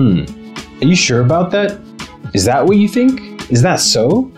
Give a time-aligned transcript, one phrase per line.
[0.00, 0.24] Hmm.
[0.80, 1.78] Are you sure about that?
[2.32, 3.50] Is that what you think?
[3.52, 4.32] Is that so?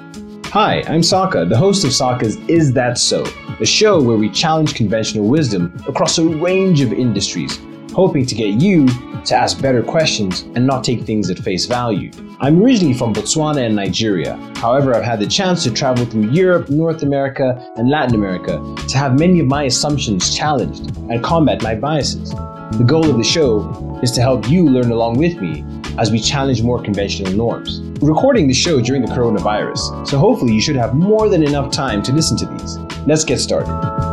[0.47, 3.25] Hi, I'm Saka, the host of Saka's Is That So,
[3.61, 7.61] a show where we challenge conventional wisdom across a range of industries,
[7.93, 8.89] hoping to get you
[9.25, 12.11] to ask better questions and not take things at face value.
[12.41, 14.35] I'm originally from Botswana and Nigeria.
[14.57, 18.99] However, I've had the chance to travel through Europe, North America, and Latin America to
[18.99, 22.35] have many of my assumptions challenged and combat my biases.
[22.79, 25.63] The goal of the show is to help you learn along with me
[25.99, 27.81] as we challenge more conventional norms.
[28.01, 32.03] Recording the show during the coronavirus, so hopefully you should have more than enough time
[32.03, 32.79] to listen to these.
[33.07, 34.12] Let's get started.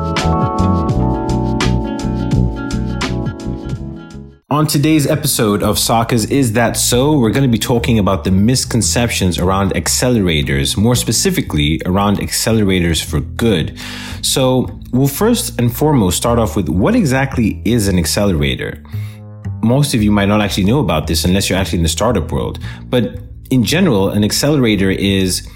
[4.51, 8.31] On today's episode of Saka's Is That So, we're going to be talking about the
[8.31, 13.77] misconceptions around accelerators, more specifically around accelerators for good.
[14.23, 18.83] So, we'll first and foremost start off with what exactly is an accelerator?
[19.61, 22.31] most of you might not actually know about this unless you're actually in the startup
[22.31, 22.59] world.
[22.85, 23.19] But
[23.49, 25.47] in general, an accelerator is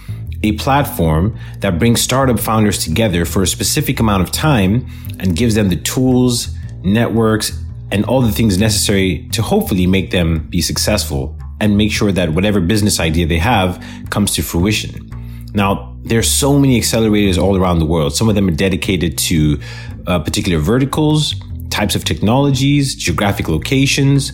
[0.44, 4.88] a platform that brings startup founders together for a specific amount of time
[5.20, 7.63] and gives them the tools, networks,
[7.94, 12.34] and all the things necessary to hopefully make them be successful and make sure that
[12.34, 15.10] whatever business idea they have comes to fruition.
[15.54, 18.16] Now, there's so many accelerators all around the world.
[18.16, 19.60] Some of them are dedicated to
[20.08, 21.36] uh, particular verticals
[21.70, 24.32] types of technologies, geographic locations,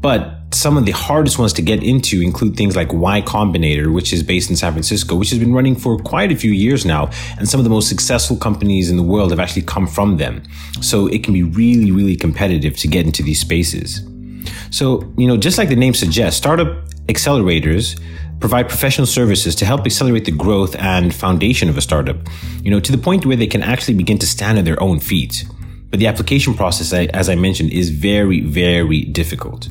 [0.00, 4.12] but some of the hardest ones to get into include things like Y Combinator, which
[4.12, 7.10] is based in San Francisco, which has been running for quite a few years now.
[7.38, 10.42] And some of the most successful companies in the world have actually come from them.
[10.80, 14.02] So it can be really, really competitive to get into these spaces.
[14.70, 18.00] So, you know, just like the name suggests, startup accelerators
[18.40, 22.16] provide professional services to help accelerate the growth and foundation of a startup,
[22.62, 24.98] you know, to the point where they can actually begin to stand on their own
[24.98, 25.44] feet.
[25.90, 29.68] But the application process, as I mentioned, is very, very difficult.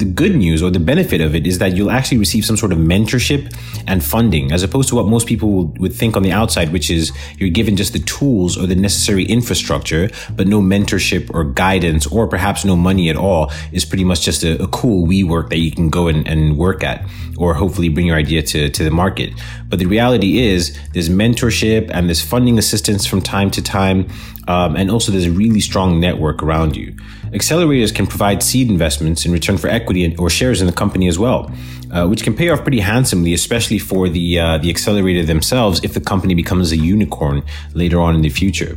[0.00, 2.72] The good news or the benefit of it is that you'll actually receive some sort
[2.72, 3.54] of mentorship
[3.86, 7.12] and funding, as opposed to what most people would think on the outside, which is
[7.36, 12.26] you're given just the tools or the necessary infrastructure, but no mentorship or guidance, or
[12.26, 15.70] perhaps no money at all, is pretty much just a, a cool WeWork that you
[15.70, 17.04] can go and, and work at,
[17.36, 19.34] or hopefully bring your idea to, to the market.
[19.68, 24.08] But the reality is there's mentorship and there's funding assistance from time to time,
[24.48, 26.96] um, and also there's a really strong network around you.
[27.32, 31.18] Accelerators can provide seed investments in return for equity or shares in the company as
[31.18, 31.50] well,
[31.92, 35.94] uh, which can pay off pretty handsomely, especially for the uh, the accelerator themselves if
[35.94, 37.42] the company becomes a unicorn
[37.74, 38.76] later on in the future.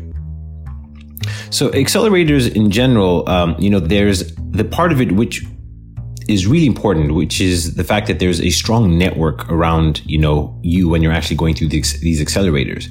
[1.50, 5.44] So accelerators in general, um, you know, there's the part of it which
[6.28, 10.58] is really important, which is the fact that there's a strong network around, you know,
[10.64, 12.90] you when you're actually going through these, these accelerators.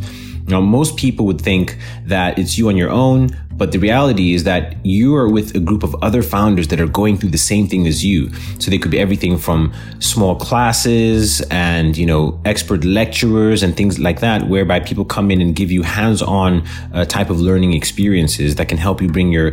[0.48, 3.30] Now, most people would think that it's you on your own,
[3.62, 6.88] but the reality is that you are with a group of other founders that are
[6.88, 8.28] going through the same thing as you.
[8.58, 14.00] So they could be everything from small classes and, you know, expert lecturers and things
[14.00, 18.56] like that, whereby people come in and give you hands-on uh, type of learning experiences
[18.56, 19.52] that can help you bring your,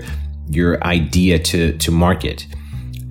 [0.49, 2.47] your idea to, to market.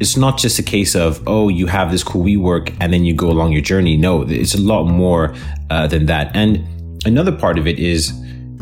[0.01, 3.15] It's not just a case of oh you have this cool WeWork and then you
[3.15, 3.97] go along your journey.
[3.97, 5.33] No it's a lot more
[5.71, 6.35] uh, than that.
[6.35, 6.67] And
[7.07, 8.13] another part of it is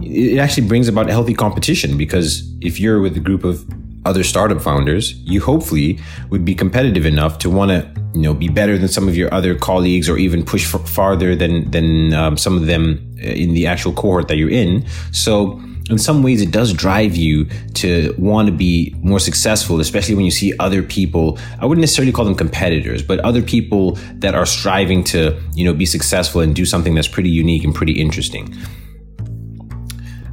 [0.03, 3.65] it actually brings about healthy competition because if you're with a group of
[4.07, 5.99] other startup founders, you hopefully
[6.31, 9.33] would be competitive enough to want to, you know, be better than some of your
[9.35, 13.67] other colleagues or even push farther than than um, some of them uh, in the
[13.67, 14.87] actual cohort that you're in.
[15.13, 20.17] So in some ways it does drive you to want to be more successful especially
[20.17, 24.35] when you see other people i wouldn't necessarily call them competitors but other people that
[24.35, 27.93] are striving to you know be successful and do something that's pretty unique and pretty
[27.93, 28.53] interesting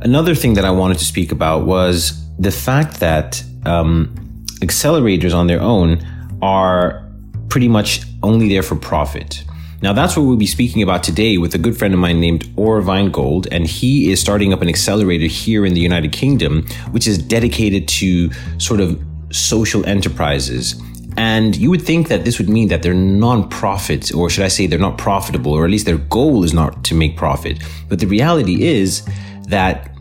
[0.04, 4.14] Another thing that I wanted to speak about was the fact that um,
[4.60, 6.06] accelerators on their own
[6.42, 7.10] are
[7.48, 9.46] pretty much only there for profit.
[9.82, 12.52] Now, that's what we'll be speaking about today with a good friend of mine named
[12.58, 17.08] Orr Vinegold, and he is starting up an accelerator here in the United Kingdom, which
[17.08, 20.82] is dedicated to sort of social enterprises.
[21.16, 24.68] And you would think that this would mean that they're non-profit, or should I say
[24.68, 27.64] they're not profitable, or at least their goal is not to make profit.
[27.88, 29.08] But the reality is
[29.48, 29.93] that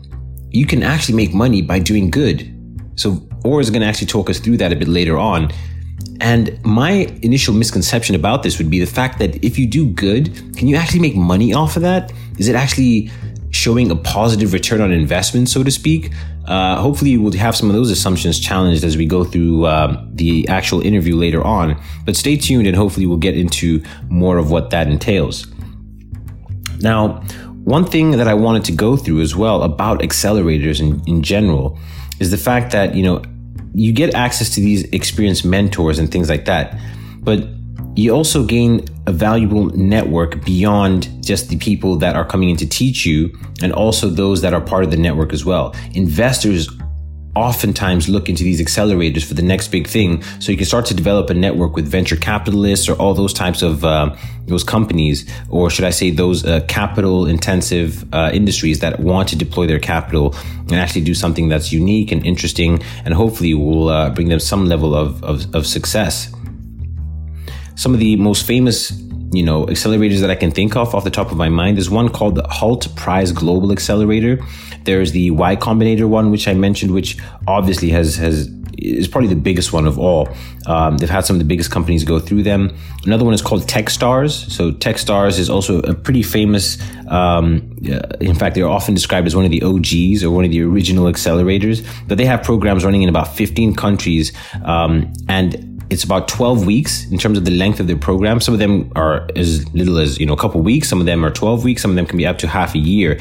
[0.53, 2.49] you can actually make money by doing good.
[2.95, 5.51] So Orr is going to actually talk us through that a bit later on.
[6.21, 10.33] And my initial misconception about this would be the fact that if you do good,
[10.55, 12.13] can you actually make money off of that?
[12.37, 13.09] Is it actually
[13.49, 16.11] showing a positive return on investment, so to speak?
[16.45, 20.47] Uh, hopefully, we'll have some of those assumptions challenged as we go through um, the
[20.49, 21.81] actual interview later on.
[22.05, 25.47] But stay tuned, and hopefully, we'll get into more of what that entails.
[26.79, 27.23] Now,
[27.63, 31.77] one thing that I wanted to go through as well about accelerators in, in general
[32.19, 33.21] is the fact that, you know,
[33.73, 36.77] you get access to these experienced mentors and things like that.
[37.23, 37.47] but
[37.95, 42.67] you also gain a valuable network beyond just the people that are coming in to
[42.67, 43.31] teach you
[43.61, 45.75] and also those that are part of the network as well.
[45.93, 46.67] Investors
[47.35, 50.21] oftentimes look into these accelerators for the next big thing.
[50.39, 53.61] So you can start to develop a network with venture capitalists or all those types
[53.61, 54.15] of uh,
[54.45, 59.35] those companies, or should I say, those uh, capital intensive uh, industries that want to
[59.35, 60.35] deploy their capital
[60.67, 64.65] and actually do something that's unique and interesting, and hopefully will uh, bring them some
[64.65, 66.31] level of, of, of success.
[67.75, 68.91] Some of the most famous
[69.33, 71.77] you know, accelerators that I can think of off the top of my mind.
[71.77, 74.39] There's one called the Hult Prize Global Accelerator.
[74.83, 79.35] There's the Y Combinator one, which I mentioned, which obviously has has is probably the
[79.35, 80.27] biggest one of all.
[80.65, 82.75] Um, they've had some of the biggest companies go through them.
[83.05, 84.49] Another one is called TechStars.
[84.49, 86.77] So TechStars is also a pretty famous.
[87.07, 87.77] Um,
[88.19, 91.05] in fact, they're often described as one of the OGs or one of the original
[91.05, 91.85] accelerators.
[92.07, 94.31] But they have programs running in about 15 countries,
[94.65, 98.41] um, and it's about 12 weeks in terms of the length of their program.
[98.41, 100.89] Some of them are as little as, you know, a couple weeks.
[100.89, 101.81] Some of them are 12 weeks.
[101.81, 103.19] Some of them can be up to half a year.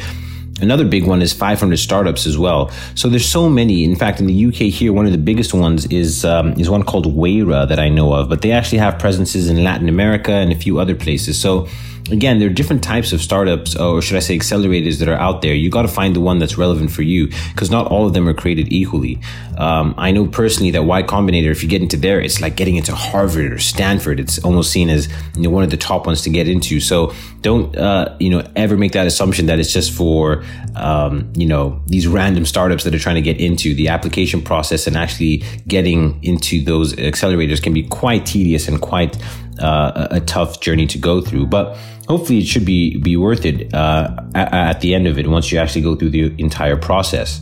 [0.61, 2.71] Another big one is 500 startups as well.
[2.95, 3.85] So there's so many.
[3.85, 6.85] In fact, in the UK here, one of the biggest ones is um, is one
[6.85, 8.29] called Wayra that I know of.
[8.29, 11.41] But they actually have presences in Latin America and a few other places.
[11.41, 11.69] So
[12.11, 15.43] again, there are different types of startups, or should I say accelerators that are out
[15.43, 15.55] there.
[15.55, 18.29] You got to find the one that's relevant for you because not all of them
[18.29, 19.21] are created equally.
[19.59, 22.77] Um, I know personally that Y Combinator, if you get into there, it's like getting
[22.77, 24.19] into Harvard or Stanford.
[24.19, 26.81] It's almost seen as you know, one of the top ones to get into.
[26.81, 27.13] So
[27.43, 30.45] don't, uh, you know, ever make that assumption that it's just for,
[30.75, 34.87] um, you know, these random startups that are trying to get into the application process
[34.87, 39.17] and actually getting into those accelerators can be quite tedious and quite
[39.59, 41.47] uh, a, tough journey to go through.
[41.47, 41.77] But
[42.09, 45.53] hopefully it should be be worth it uh, at, at, the end of it once
[45.53, 47.41] you actually go through the entire process.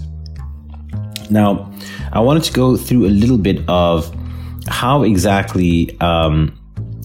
[1.31, 1.73] Now,
[2.13, 4.15] I wanted to go through a little bit of
[4.67, 6.59] how exactly um,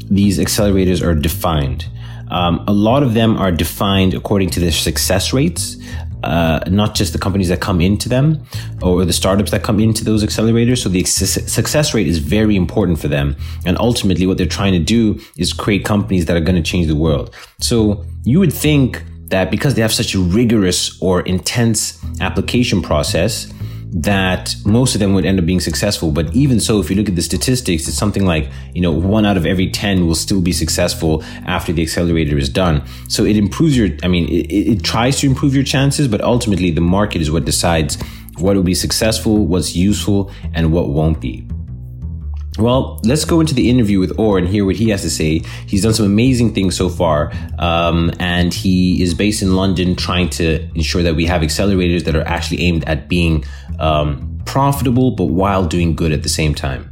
[0.10, 1.88] these accelerators are defined.
[2.30, 5.78] Um, a lot of them are defined according to their success rates
[6.26, 8.44] uh, not just the companies that come into them
[8.82, 10.80] or the startups that come into those accelerators.
[10.80, 13.36] So the success rate is very important for them.
[13.66, 16.88] And ultimately, what they're trying to do is create companies that are going to change
[16.88, 17.34] the world.
[17.60, 23.52] So you would think that because they have such a rigorous or intense application process,
[23.98, 26.12] that most of them would end up being successful.
[26.12, 29.26] But even so, if you look at the statistics, it's something like, you know, one
[29.26, 32.84] out of every 10 will still be successful after the accelerator is done.
[33.08, 36.72] So it improves your, I mean, it, it tries to improve your chances, but ultimately
[36.72, 37.98] the market is what decides
[38.38, 41.48] what will be successful, what's useful, and what won't be.
[42.58, 45.40] Well, let's go into the interview with Orr and hear what he has to say.
[45.68, 50.30] He's done some amazing things so far, um, and he is based in London, trying
[50.32, 53.44] to ensure that we have accelerators that are actually aimed at being
[53.80, 56.92] um, profitable, but while doing good at the same time.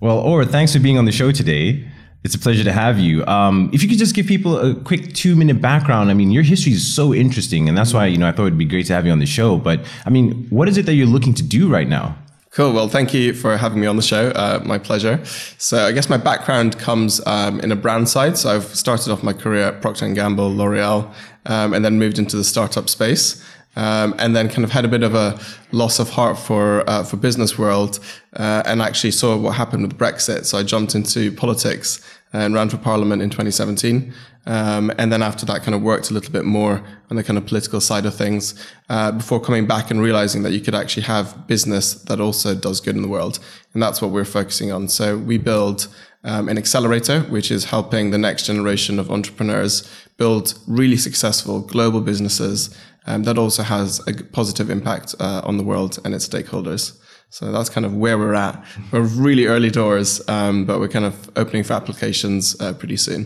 [0.00, 1.88] Well, Orr, thanks for being on the show today.
[2.24, 3.26] It's a pleasure to have you.
[3.26, 6.44] Um, if you could just give people a quick two minute background, I mean, your
[6.44, 8.94] history is so interesting, and that's why you know I thought it'd be great to
[8.94, 9.58] have you on the show.
[9.58, 12.16] But I mean, what is it that you're looking to do right now?
[12.52, 12.74] Cool.
[12.74, 14.28] Well, thank you for having me on the show.
[14.28, 15.24] Uh, my pleasure.
[15.56, 18.36] So, I guess my background comes um, in a brand side.
[18.36, 21.10] So, I've started off my career at Procter and Gamble, L'Oreal,
[21.46, 23.42] um, and then moved into the startup space.
[23.74, 25.40] Um, and then kind of had a bit of a
[25.70, 28.00] loss of heart for uh, for business world,
[28.36, 30.44] uh, and actually saw what happened with Brexit.
[30.44, 34.12] So I jumped into politics and ran for parliament in 2017.
[34.44, 37.38] Um, and then after that, kind of worked a little bit more on the kind
[37.38, 38.54] of political side of things
[38.88, 42.80] uh, before coming back and realizing that you could actually have business that also does
[42.80, 43.38] good in the world.
[43.72, 44.88] And that's what we're focusing on.
[44.88, 45.88] So we build
[46.24, 52.00] um, an accelerator, which is helping the next generation of entrepreneurs build really successful global
[52.00, 56.98] businesses um, that also has a positive impact uh, on the world and its stakeholders.
[57.32, 58.62] So that's kind of where we're at.
[58.92, 63.24] We're really early doors, um, but we're kind of opening for applications uh, pretty soon.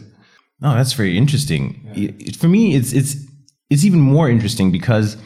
[0.63, 1.91] Oh, that's very interesting.
[1.93, 2.13] Yeah.
[2.39, 3.17] For me, it's it's
[3.69, 5.17] it's even more interesting because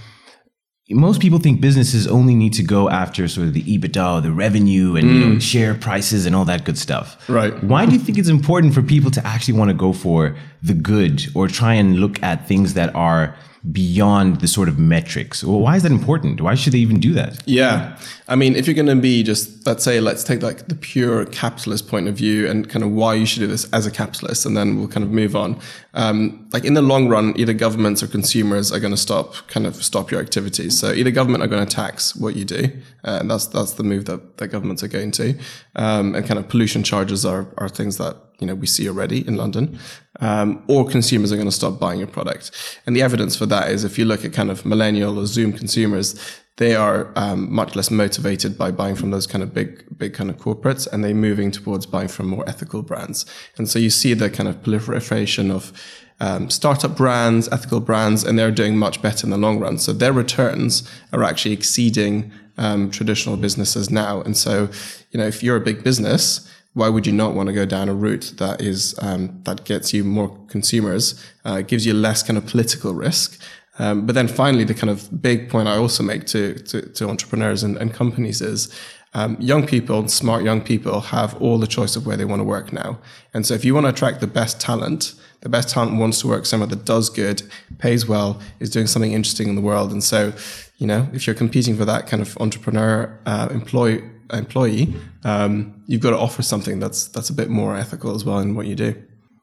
[0.89, 4.97] most people think businesses only need to go after sort of the EBITDA, the revenue,
[4.97, 5.13] and mm.
[5.13, 5.43] you know, mm.
[5.43, 7.29] share prices and all that good stuff.
[7.29, 7.53] Right.
[7.63, 10.75] Why do you think it's important for people to actually want to go for the
[10.75, 13.37] good or try and look at things that are
[13.73, 15.45] beyond the sort of metrics?
[15.45, 16.41] Well, why is that important?
[16.41, 17.43] Why should they even do that?
[17.47, 17.99] Yeah.
[18.27, 21.27] I mean, if you're going to be just, let's say, let's take like the pure
[21.27, 24.47] capitalist point of view and kind of why you should do this as a capitalist,
[24.47, 25.61] and then we'll kind of move on.
[25.93, 29.67] Um, like in the long run, either governments or consumers are going to stop, kind
[29.67, 30.79] of stop your activities.
[30.79, 32.71] So either government are going to tax what you do,
[33.05, 35.39] uh, and that's that's the move that, that governments are going to,
[35.77, 39.27] um, and kind of pollution charges are are things that you know we see already
[39.27, 39.79] in London,
[40.21, 42.51] um, or consumers are going to stop buying your product.
[42.87, 45.53] And the evidence for that is if you look at kind of millennial or Zoom
[45.53, 46.19] consumers,
[46.57, 50.29] they are um, much less motivated by buying from those kind of big, big kind
[50.29, 53.25] of corporates, and they're moving towards buying from more ethical brands.
[53.57, 55.73] And so you see the kind of proliferation of
[56.21, 59.79] um, startup brands, ethical brands, and they're doing much better in the long run.
[59.79, 64.21] So their returns are actually exceeding um, traditional businesses now.
[64.21, 64.69] And so,
[65.13, 67.89] you know, if you're a big business, why would you not want to go down
[67.89, 72.39] a route that is um, that gets you more consumers, uh, gives you less kind
[72.39, 73.41] of political risk?
[73.79, 77.09] Um, but then finally, the kind of big point I also make to to, to
[77.09, 78.73] entrepreneurs and, and, companies is
[79.15, 82.45] um, young people, smart young people, have all the choice of where they want to
[82.45, 82.99] work now.
[83.35, 86.29] And so, if you want to attract the best talent, the best talent wants to
[86.29, 87.43] work somewhere that does good,
[87.79, 89.91] pays well, is doing something interesting in the world.
[89.91, 90.33] And so,
[90.79, 94.95] you know, if you're competing for that kind of entrepreneur uh, employee employee,
[95.25, 98.55] um, you've got to offer something that's that's a bit more ethical as well in
[98.55, 98.95] what you do.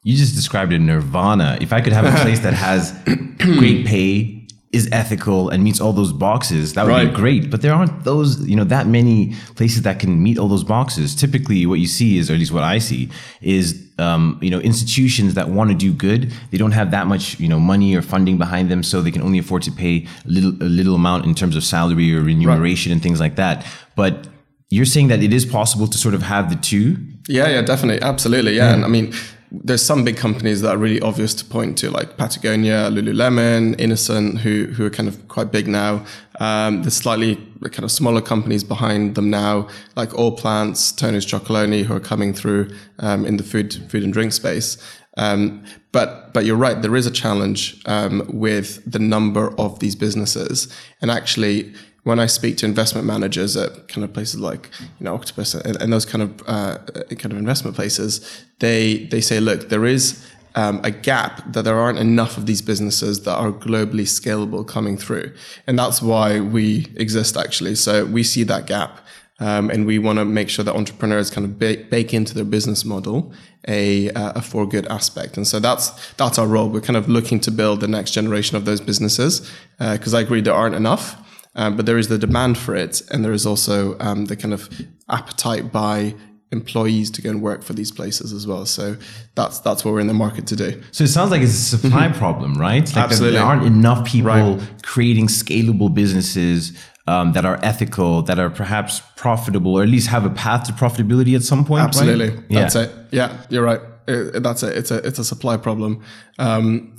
[0.03, 1.57] You just described a nirvana.
[1.59, 2.93] If I could have a place that has
[3.39, 4.37] great pay,
[4.73, 7.09] is ethical and meets all those boxes, that would right.
[7.09, 7.49] be great.
[7.49, 11.15] But there aren't those, you know, that many places that can meet all those boxes.
[11.15, 13.09] Typically, what you see is, or at least what I see,
[13.41, 16.33] is um, you know institutions that want to do good.
[16.51, 19.21] They don't have that much, you know, money or funding behind them, so they can
[19.21, 22.91] only afford to pay a little a little amount in terms of salary or remuneration
[22.91, 22.93] right.
[22.93, 23.65] and things like that.
[23.95, 24.27] But
[24.69, 26.97] you're saying that it is possible to sort of have the two.
[27.27, 28.73] Yeah, yeah, definitely, absolutely, yeah.
[28.73, 29.13] And I mean,
[29.49, 34.39] there's some big companies that are really obvious to point to, like Patagonia, Lululemon, Innocent,
[34.39, 36.05] who who are kind of quite big now.
[36.39, 41.83] Um, there's slightly kind of smaller companies behind them now, like All Plants, Tony's Chocolonely,
[41.83, 42.69] who are coming through
[42.99, 44.77] um, in the food food and drink space.
[45.17, 49.95] Um, but but you're right, there is a challenge um, with the number of these
[49.95, 50.67] businesses,
[51.01, 51.73] and actually
[52.07, 55.75] when I speak to investment managers at kind of places like you know Octopus and,
[55.81, 56.77] and those kind of uh,
[57.21, 61.75] kind of investment places, they they say, look, there is um, a gap that there
[61.75, 65.33] aren't enough of these businesses that are globally scalable coming through,
[65.67, 67.75] and that's why we exist actually.
[67.75, 69.01] So we see that gap.
[69.39, 72.43] Um, and we want to make sure that entrepreneurs kind of bake, bake into their
[72.43, 73.31] business model
[73.67, 75.37] a, uh, a for good aspect.
[75.37, 76.69] And so that's that's our role.
[76.69, 79.47] We're kind of looking to build the next generation of those businesses
[79.77, 81.23] because uh, I agree there aren't enough.
[81.57, 84.53] Um, but there is the demand for it, and there is also um, the kind
[84.53, 84.69] of
[85.09, 86.13] appetite by
[86.51, 88.65] employees to go and work for these places as well.
[88.65, 88.95] So
[89.35, 90.81] that's that's what we're in the market to do.
[90.91, 92.17] So it sounds like it's a supply mm-hmm.
[92.17, 92.85] problem, right?
[92.85, 93.37] Like Absolutely.
[93.37, 94.83] There aren't enough people right.
[94.83, 100.25] creating scalable businesses um, that are ethical, that are perhaps profitable, or at least have
[100.25, 101.83] a path to profitability at some point.
[101.83, 102.49] Absolutely, right?
[102.49, 102.81] that's yeah.
[102.81, 102.91] it.
[103.11, 103.81] Yeah, you're right.
[104.07, 104.77] It, that's it.
[104.77, 106.03] It's a it's a supply problem.
[106.39, 106.95] Um,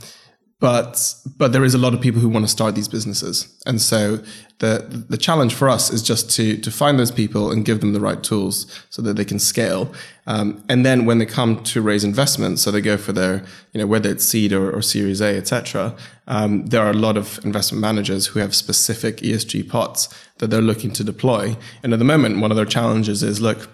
[0.61, 3.57] but but there is a lot of people who want to start these businesses.
[3.65, 4.19] And so
[4.59, 7.93] the the challenge for us is just to to find those people and give them
[7.93, 9.93] the right tools so that they can scale.
[10.27, 13.81] Um, and then when they come to raise investment so they go for their you
[13.81, 15.97] know whether it's seed or, or series a etc
[16.27, 20.61] um, there are a lot of investment managers who have specific esg pots that they're
[20.61, 21.57] looking to deploy.
[21.83, 23.69] And at the moment one of their challenges is look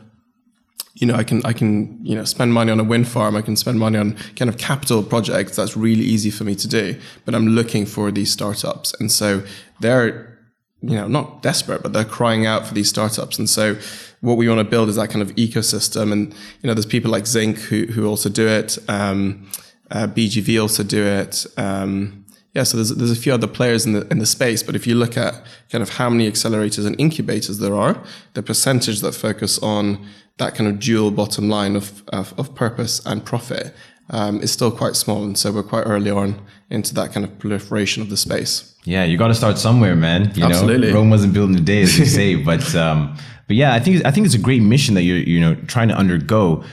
[0.95, 3.37] you know, I can I can you know spend money on a wind farm.
[3.37, 5.57] I can spend money on kind of capital projects.
[5.57, 6.99] That's really easy for me to do.
[7.25, 9.43] But I'm looking for these startups, and so
[9.81, 10.39] they're
[10.83, 13.39] you know not desperate, but they're crying out for these startups.
[13.39, 13.77] And so
[14.21, 16.13] what we want to build is that kind of ecosystem.
[16.13, 18.79] And you know, there's people like Zinc who who also do it.
[18.89, 19.51] Um,
[19.91, 21.47] uh, BGV also do it.
[21.57, 22.24] Um,
[22.55, 24.87] yeah, so there's there's a few other players in the in the space, but if
[24.87, 25.35] you look at
[25.71, 28.01] kind of how many accelerators and incubators there are,
[28.35, 30.07] the percentage that focus on
[30.39, 33.75] that kind of dual bottom line of, of, of purpose and profit
[34.11, 35.23] um, is still quite small.
[35.23, 38.75] And so we're quite early on into that kind of proliferation of the space.
[38.85, 40.33] Yeah, you got to start somewhere, man.
[40.35, 40.89] You Absolutely.
[40.89, 42.35] know, Rome wasn't built in a day, as they say.
[42.51, 45.41] but um, but yeah, I think I think it's a great mission that you're you
[45.41, 46.65] know trying to undergo.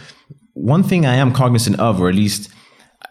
[0.54, 2.52] One thing I am cognizant of, or at least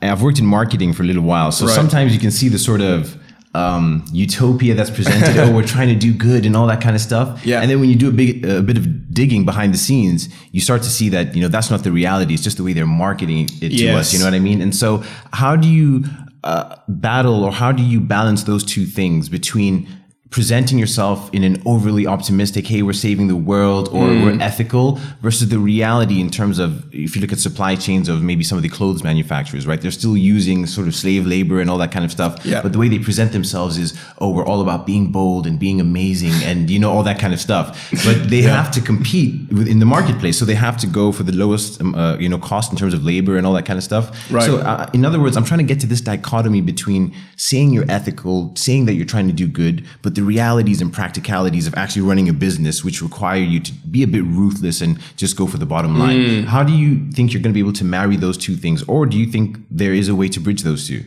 [0.02, 1.74] I've worked in marketing for a little while, so right.
[1.74, 3.16] sometimes you can see the sort of
[3.54, 5.36] um, utopia that's presented.
[5.38, 7.44] oh, we're trying to do good and all that kind of stuff.
[7.44, 7.60] Yeah.
[7.60, 10.60] And then when you do a big a bit of digging behind the scenes, you
[10.60, 12.34] start to see that you know that's not the reality.
[12.34, 13.80] It's just the way they're marketing it yes.
[13.80, 14.12] to us.
[14.12, 14.62] You know what I mean?
[14.62, 16.04] And so, how do you
[16.44, 19.88] uh, battle or how do you balance those two things between
[20.30, 24.24] presenting yourself in an overly optimistic, hey, we're saving the world or mm.
[24.24, 28.22] we're ethical versus the reality in terms of, if you look at supply chains of
[28.22, 29.80] maybe some of the clothes manufacturers, right?
[29.80, 32.46] They're still using sort of slave labor and all that kind of stuff.
[32.46, 32.62] Yeah.
[32.62, 35.80] But the way they present themselves is, oh, we're all about being bold and being
[35.80, 37.90] amazing and, you know, all that kind of stuff.
[38.04, 38.62] But they yeah.
[38.62, 40.38] have to compete in the marketplace.
[40.38, 42.94] So they have to go for the lowest, um, uh, you know, cost in terms
[42.94, 44.30] of labor and all that kind of stuff.
[44.30, 44.44] Right.
[44.44, 47.90] So uh, in other words, I'm trying to get to this dichotomy between saying you're
[47.90, 52.02] ethical, saying that you're trying to do good, but the realities and practicalities of actually
[52.02, 55.56] running a business, which require you to be a bit ruthless and just go for
[55.56, 56.18] the bottom line.
[56.18, 56.44] Mm.
[56.44, 59.06] How do you think you're going to be able to marry those two things, or
[59.06, 61.04] do you think there is a way to bridge those two?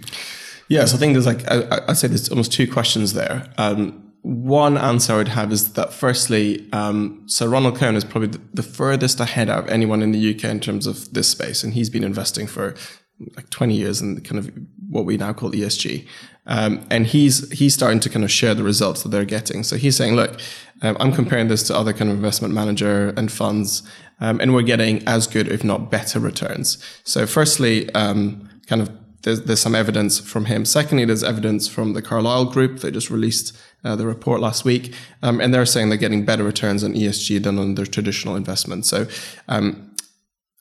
[0.68, 3.54] Yeah, so I think there's like I, I'd say there's almost two questions there.
[3.58, 8.30] Um, one answer I would have is that firstly, um, so Ronald Cohen is probably
[8.30, 11.74] the, the furthest ahead of anyone in the UK in terms of this space, and
[11.74, 12.74] he's been investing for
[13.36, 14.52] like 20 years in kind of
[14.90, 16.08] what we now call ESG.
[16.46, 19.64] Um, and he's he's starting to kind of share the results that they're getting.
[19.64, 20.40] So he's saying, look,
[20.82, 23.84] um, I'm comparing this to other kind of investment manager and funds,
[24.20, 26.84] um, and we're getting as good, if not better, returns.
[27.06, 30.66] So firstly, um, kind of there's, there's some evidence from him.
[30.66, 32.80] Secondly, there's evidence from the Carlyle Group.
[32.80, 36.44] They just released uh, the report last week, um, and they're saying they're getting better
[36.44, 38.90] returns on ESG than on their traditional investments.
[38.90, 39.08] So,
[39.48, 39.92] um,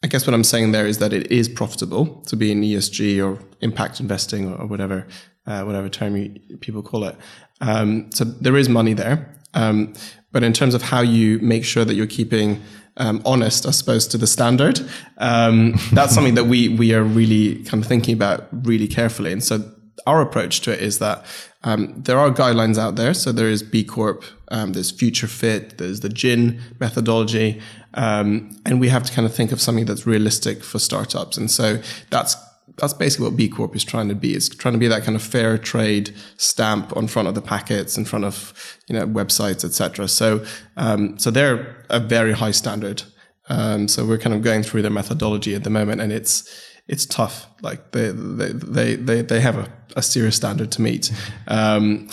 [0.04, 3.24] I guess what I'm saying there is that it is profitable to be in ESG
[3.24, 5.06] or impact investing or, or whatever
[5.46, 7.16] uh, whatever term you, people call it.
[7.60, 9.94] Um, so there is money there, um,
[10.32, 12.62] but in terms of how you make sure that you're keeping
[12.96, 14.80] um, honest, I suppose, to the standard.
[15.18, 19.32] Um, that's something that we we are really kind of thinking about really carefully.
[19.32, 19.72] And so
[20.06, 21.24] our approach to it is that
[21.64, 23.14] um, there are guidelines out there.
[23.14, 27.60] So there is B Corp, um, there's Future Fit, there's the GIIN methodology,
[27.94, 31.36] um, and we have to kind of think of something that's realistic for startups.
[31.36, 31.80] And so
[32.10, 32.36] that's
[32.76, 34.34] that's basically what B Corp is trying to be.
[34.34, 37.98] It's trying to be that kind of fair trade stamp on front of the packets,
[37.98, 40.08] in front of you know websites, etc.
[40.08, 40.44] So
[40.76, 43.02] um, so they're a very high standard.
[43.48, 46.48] Um, so we're kind of going through their methodology at the moment, and it's
[46.88, 47.46] it's tough.
[47.60, 51.12] Like they they they they, they have a, a serious standard to meet.
[51.48, 52.08] Um,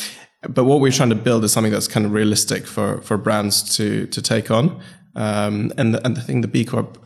[0.47, 3.75] but what we're trying to build is something that's kind of realistic for for brands
[3.77, 4.81] to to take on.
[5.15, 6.97] Um, and the, and the thing the B Corp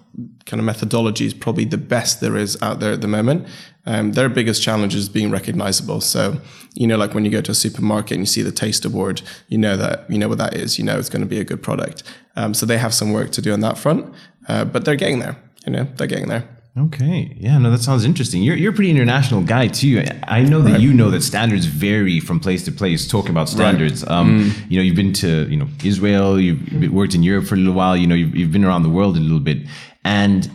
[0.46, 3.48] kind of methodology is probably the best there is out there at the moment.
[3.86, 6.02] Um, their biggest challenge is being recognizable.
[6.02, 6.40] So,
[6.74, 9.22] you know, like when you go to a supermarket and you see the taste award,
[9.48, 11.44] you know that, you know what that is, you know it's going to be a
[11.44, 12.04] good product.
[12.36, 14.14] Um, so they have some work to do on that front,
[14.48, 16.48] uh, but they're getting there, you know, they're getting there.
[16.76, 17.36] Okay.
[17.40, 18.42] Yeah, no, that sounds interesting.
[18.42, 20.04] You're, you're a pretty international guy too.
[20.24, 20.82] I know that right.
[20.82, 23.08] you know that standards vary from place to place.
[23.08, 24.12] Talking about standards, right.
[24.12, 24.72] um, mm.
[24.72, 27.76] you know, you've been to, you know, Israel, you've worked in Europe for a little
[27.76, 29.68] while, you know, you've, you've been around the world a little bit.
[30.04, 30.50] And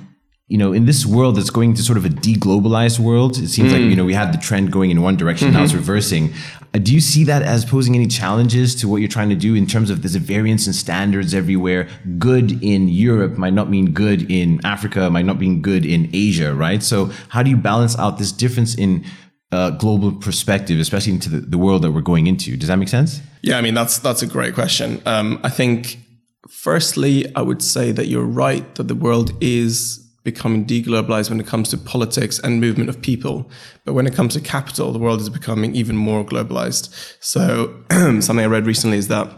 [0.49, 3.71] you know, in this world that's going to sort of a deglobalized world, it seems
[3.71, 3.73] mm.
[3.75, 5.59] like, you know, we had the trend going in one direction, mm-hmm.
[5.59, 5.81] now it's mm-hmm.
[5.81, 6.33] reversing.
[6.75, 9.55] Uh, do you see that as posing any challenges to what you're trying to do
[9.55, 11.87] in terms of there's a variance in standards everywhere?
[12.19, 16.55] Good in Europe might not mean good in Africa, might not mean good in Asia,
[16.55, 16.83] right?
[16.83, 19.05] So how do you balance out this difference in
[19.53, 22.57] uh, global perspective, especially into the, the world that we're going into?
[22.57, 23.21] Does that make sense?
[23.43, 25.03] Yeah, I mean, that's, that's a great question.
[25.05, 25.99] Um, I think
[26.49, 31.47] Firstly, I would say that you're right that the world is becoming deglobalized when it
[31.47, 33.51] comes to politics and movement of people.
[33.85, 36.93] But when it comes to capital, the world is becoming even more globalized.
[37.21, 39.33] So something I read recently is that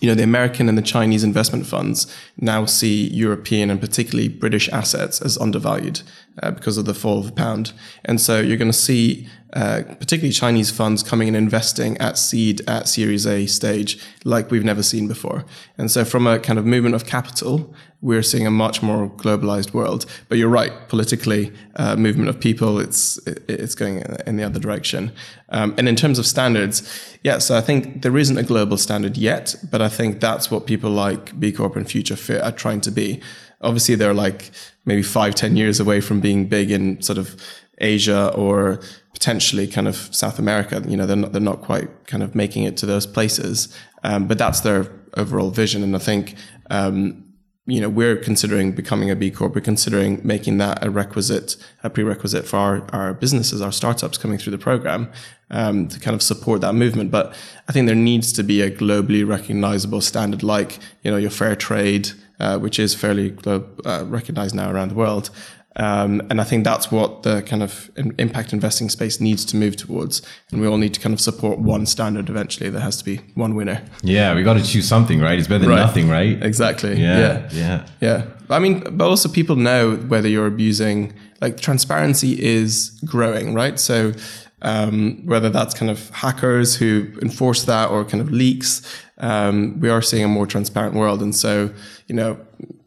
[0.00, 4.68] you know, the American and the Chinese investment funds now see European and particularly British
[4.68, 6.02] assets as undervalued
[6.42, 7.72] uh, because of the fall of the pound.
[8.04, 12.60] And so you're going to see uh, particularly Chinese funds coming and investing at seed,
[12.68, 15.46] at Series A stage, like we've never seen before.
[15.78, 19.72] And so, from a kind of movement of capital, we're seeing a much more globalized
[19.72, 20.04] world.
[20.28, 25.10] But you're right, politically, uh, movement of people, it's it's going in the other direction.
[25.48, 26.82] Um, and in terms of standards,
[27.22, 30.66] yeah, so I think there isn't a global standard yet, but I think that's what
[30.66, 33.22] people like B Corp and Future Fit are trying to be.
[33.60, 34.50] Obviously, they're like
[34.84, 37.36] maybe five, ten years away from being big in sort of
[37.78, 38.80] Asia or
[39.12, 40.82] potentially kind of South America.
[40.86, 43.74] You know, they're not, they're not quite kind of making it to those places.
[44.04, 45.82] Um, but that's their overall vision.
[45.82, 46.34] And I think,
[46.70, 47.24] um,
[47.68, 49.54] you know, we're considering becoming a B Corp.
[49.54, 54.38] We're considering making that a requisite, a prerequisite for our, our businesses, our startups coming
[54.38, 55.10] through the program,
[55.50, 57.10] um, to kind of support that movement.
[57.10, 57.34] But
[57.68, 61.56] I think there needs to be a globally recognizable standard like, you know, your fair
[61.56, 65.30] trade, uh, which is fairly uh, recognized now around the world.
[65.78, 69.76] Um, and I think that's what the kind of impact investing space needs to move
[69.76, 70.22] towards.
[70.50, 72.70] And we all need to kind of support one standard eventually.
[72.70, 73.82] There has to be one winner.
[74.02, 75.38] Yeah, we got to choose something, right?
[75.38, 75.76] It's better than right.
[75.76, 76.42] nothing, right?
[76.42, 76.98] Exactly.
[76.98, 77.48] Yeah, yeah.
[77.52, 77.86] Yeah.
[78.00, 78.26] Yeah.
[78.48, 83.78] I mean, but also people know whether you're abusing, like transparency is growing, right?
[83.78, 84.14] So,
[84.62, 88.82] um, whether that's kind of hackers who enforce that or kind of leaks,
[89.18, 91.22] um, we are seeing a more transparent world.
[91.22, 91.72] And so,
[92.06, 92.38] you know,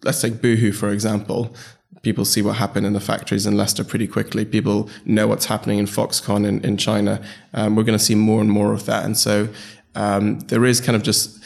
[0.03, 1.55] let's take Boohoo, for example
[2.01, 4.45] people see what happened in the factories in Leicester pretty quickly.
[4.45, 7.21] People know what's happening in Foxconn in, in China.
[7.53, 9.05] Um, we're going to see more and more of that.
[9.05, 9.49] And so
[9.95, 11.43] um, there is kind of just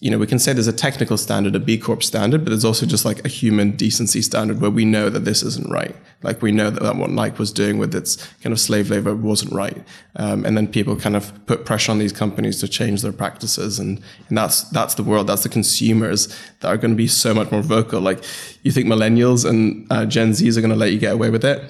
[0.00, 2.64] you know, we can say there's a technical standard, a B Corp standard, but there's
[2.64, 5.94] also just like a human decency standard where we know that this isn't right.
[6.22, 9.14] Like we know that, that what Nike was doing with its kind of slave labor
[9.14, 9.82] wasn't right.
[10.16, 13.78] Um, and then people kind of put pressure on these companies to change their practices.
[13.78, 15.28] And, and that's, that's the world.
[15.28, 16.26] That's the consumers
[16.60, 18.00] that are going to be so much more vocal.
[18.00, 18.22] Like
[18.62, 21.44] you think millennials and uh, Gen Zs are going to let you get away with
[21.44, 21.62] it?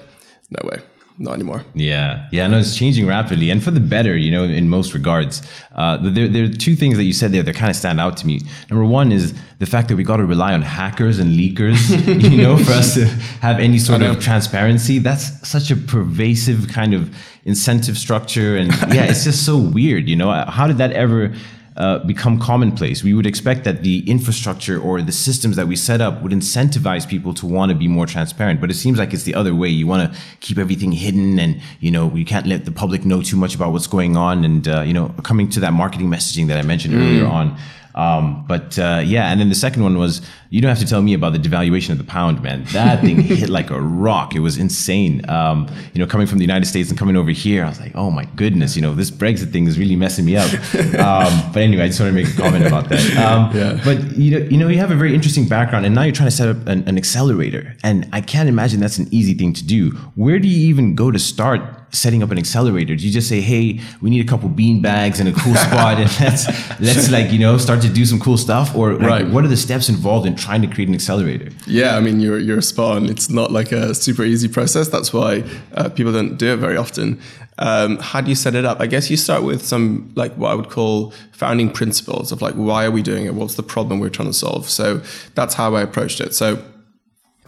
[0.49, 0.81] No way
[1.17, 1.63] not anymore.
[1.73, 5.41] Yeah, yeah, no, it's changing rapidly and for the better, you know, in most regards.
[5.73, 8.17] Uh, there, there are two things that you said there that kind of stand out
[8.17, 8.41] to me.
[8.69, 11.89] Number one is the fact that we got to rely on hackers and leakers,
[12.31, 13.05] you know, for us to
[13.41, 14.99] have any sort of transparency.
[14.99, 20.15] That's such a pervasive kind of incentive structure, and yeah, it's just so weird, you
[20.15, 20.31] know.
[20.31, 21.33] How did that ever?
[21.77, 23.03] Uh, become commonplace.
[23.03, 27.07] We would expect that the infrastructure or the systems that we set up would incentivize
[27.07, 28.61] people to want to be more transparent.
[28.61, 29.67] But it seems like it's the other way.
[29.67, 33.21] You want to keep everything hidden, and you know you can't let the public know
[33.21, 34.45] too much about what's going on.
[34.45, 37.01] And uh, you know, coming to that marketing messaging that I mentioned mm.
[37.01, 37.57] earlier on.
[37.95, 41.01] Um, but uh, yeah, and then the second one was you don't have to tell
[41.01, 42.65] me about the devaluation of the pound, man.
[42.65, 44.35] That thing hit like a rock.
[44.35, 45.27] It was insane.
[45.29, 47.93] Um, you know, coming from the United States and coming over here, I was like,
[47.95, 50.51] oh my goodness, you know, this Brexit thing is really messing me up.
[50.95, 53.01] Um, but anyway, I just wanted to make a comment about that.
[53.25, 53.79] Um, yeah.
[53.83, 56.29] But you know, you know, you have a very interesting background, and now you're trying
[56.29, 59.65] to set up an, an accelerator, and I can't imagine that's an easy thing to
[59.65, 59.91] do.
[60.15, 61.61] Where do you even go to start?
[61.95, 62.95] Setting up an accelerator?
[62.95, 65.99] Do you just say, "Hey, we need a couple bean bags and a cool spot,
[65.99, 66.47] and let's
[66.79, 69.27] let's like you know start to do some cool stuff?" Or like, right.
[69.29, 71.49] what are the steps involved in trying to create an accelerator?
[71.65, 73.09] Yeah, I mean, you're you're spot on.
[73.09, 74.87] It's not like a super easy process.
[74.89, 77.19] That's why uh, people don't do it very often.
[77.57, 78.81] Um, how do you set it up?
[78.81, 82.55] I guess you start with some like what I would call founding principles of like
[82.55, 83.33] why are we doing it?
[83.33, 84.69] What's the problem we're trying to solve?
[84.69, 85.01] So
[85.35, 86.33] that's how I approached it.
[86.33, 86.61] So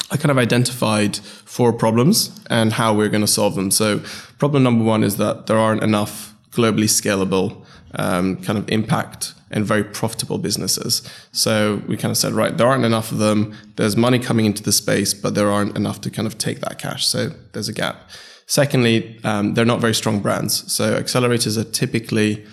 [0.10, 3.72] I kind of identified four problems and how we're going to solve them.
[3.72, 4.02] So,
[4.40, 9.66] problem number one is that there aren't enough globally scalable um, kind of impact and
[9.66, 11.08] very profitable businesses.
[11.32, 13.56] So we kind of said, right, there aren't enough of them.
[13.78, 16.80] There's money coming into the space, but there aren't enough to kind of take that
[16.80, 17.08] cash.
[17.08, 18.10] So there's a gap.
[18.46, 20.72] Secondly, um, they're not very strong brands.
[20.72, 22.46] So accelerators are typically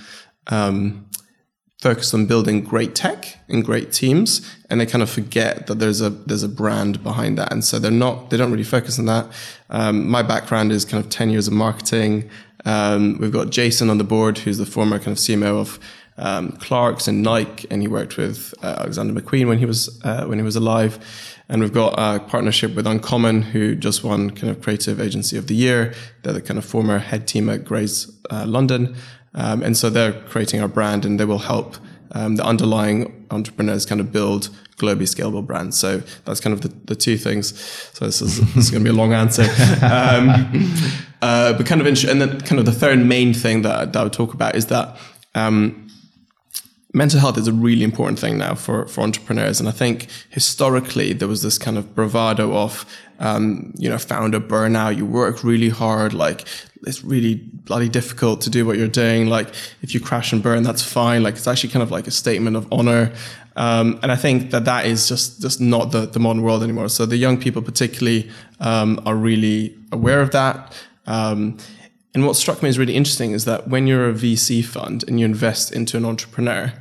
[0.49, 1.09] um,
[1.81, 6.01] focused on building great tech and great teams and they kind of forget that there's
[6.01, 7.53] a there's a brand behind that.
[7.53, 9.27] And so they're not they don't really focus on that.
[9.71, 12.31] Um, my background is kind of 10 years of marketing.
[12.65, 15.79] Um, we've got jason on the board who's the former kind of cmo of
[16.17, 20.25] um, clarks and nike and he worked with uh, alexander mcqueen when he was uh,
[20.25, 20.99] when he was alive.
[21.47, 25.47] And we've got a partnership with uncommon who just won kind of creative agency of
[25.47, 25.93] the year.
[26.23, 28.97] They're the kind of former head team at grace uh, london
[29.35, 31.77] um, and so they're creating our brand and they will help
[32.13, 35.77] um, the underlying entrepreneurs kind of build globally scalable brands.
[35.77, 37.59] So that's kind of the, the two things.
[37.93, 39.45] So this is, this is going to be a long answer.
[39.85, 40.73] Um,
[41.23, 43.99] uh, but kind of, int- and then kind of the third main thing that, that
[43.99, 44.97] I would talk about is that
[45.35, 45.84] um,
[46.95, 49.59] mental health is a really important thing now for, for entrepreneurs.
[49.59, 52.87] And I think historically there was this kind of bravado of,
[53.19, 54.97] um, you know, founder burnout.
[54.97, 56.15] You work really hard.
[56.15, 56.47] Like
[56.87, 59.29] it's really bloody difficult to do what you're doing.
[59.29, 59.49] Like
[59.83, 61.25] if you crash and burn, that's fine.
[61.25, 63.13] Like it's actually kind of like a statement of honor.
[63.57, 66.89] Um, and I think that that is just, just not the, the modern world anymore.
[66.89, 68.31] So the young people particularly,
[68.61, 70.73] um, are really aware of that.
[72.15, 75.19] And what struck me as really interesting is that when you're a VC fund and
[75.19, 76.73] you invest into an entrepreneur,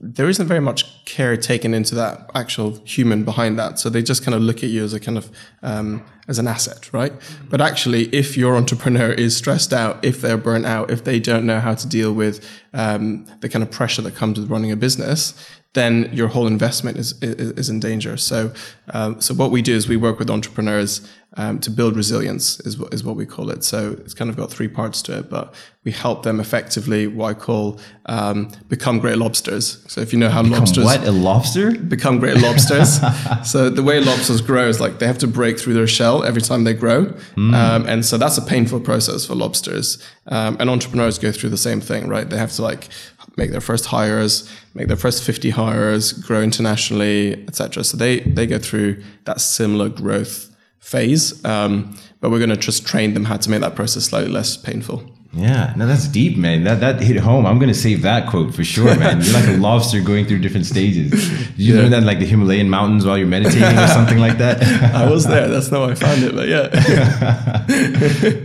[0.00, 3.78] there isn't very much care taken into that actual human behind that.
[3.78, 5.30] So they just kind of look at you as a kind of
[5.62, 7.12] um, as an asset, right?
[7.48, 11.46] But actually, if your entrepreneur is stressed out, if they're burnt out, if they don't
[11.46, 14.76] know how to deal with um, the kind of pressure that comes with running a
[14.76, 15.34] business,
[15.74, 18.16] then your whole investment is is, is in danger.
[18.16, 18.52] So,
[18.92, 22.78] um, so what we do is we work with entrepreneurs um, to build resilience, is
[22.78, 23.64] what is what we call it.
[23.64, 27.26] So it's kind of got three parts to it, but we help them effectively what
[27.26, 29.82] I call um, become great lobsters.
[29.88, 33.00] So if you know how become lobsters what a lobster become great lobsters.
[33.50, 36.42] so the way lobsters grow is like they have to break through their shell every
[36.42, 37.54] time they grow, mm.
[37.54, 40.02] um, and so that's a painful process for lobsters.
[40.26, 42.28] Um, and entrepreneurs go through the same thing, right?
[42.28, 42.88] They have to like
[43.36, 47.84] make their first hires, make their first 50 hires, grow internationally, etc.
[47.84, 50.51] So they they go through that similar growth
[50.82, 54.30] phase, um, but we're going to just train them how to make that process slightly
[54.30, 55.10] less painful.
[55.34, 56.64] Yeah, no, that's deep, man.
[56.64, 57.46] That that hit home.
[57.46, 59.22] I'm gonna save that quote for sure, man.
[59.22, 61.10] You're like a lobster going through different stages.
[61.10, 61.80] Did you yeah.
[61.80, 64.62] learn that like the Himalayan mountains while you're meditating or something like that?
[64.94, 65.48] I was there.
[65.48, 66.68] That's not how I found it, but yeah.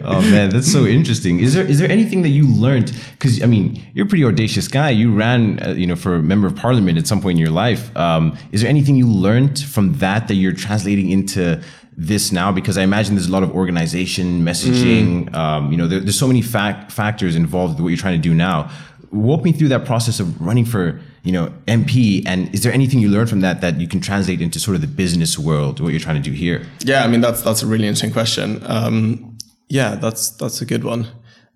[0.06, 1.42] oh man, that's so interesting.
[1.42, 2.94] Is there is there anything that you learned?
[3.12, 4.92] Because I mean, you're a pretty audacious guy.
[4.92, 7.52] You ran, uh, you know, for a member of parliament at some point in your
[7.52, 7.94] life.
[7.98, 11.62] Um, is there anything you learned from that that you're translating into
[11.98, 15.30] this now because I imagine there's a lot of organization, messaging.
[15.30, 15.36] Mm.
[15.36, 18.30] Um, you know, there, there's so many fact, factors involved with what you're trying to
[18.30, 18.70] do now.
[19.12, 22.24] Walk me through that process of running for you know, MP.
[22.26, 24.82] And is there anything you learned from that that you can translate into sort of
[24.82, 26.66] the business world, what you're trying to do here?
[26.80, 28.64] Yeah, I mean that's that's a really interesting question.
[28.66, 31.08] Um, yeah, that's that's a good one.